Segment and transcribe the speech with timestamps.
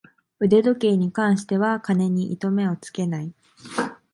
[0.39, 3.31] 腕時計に関しては金に糸目をつけない